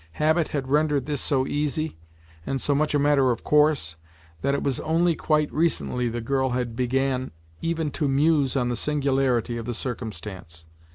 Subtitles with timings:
[0.13, 1.95] Habit had rendered this so easy,
[2.43, 3.97] and so much a matter of course,
[4.41, 7.29] that it was only quite recently the girl had began
[7.61, 10.65] even to muse on the singularity of the circumstance.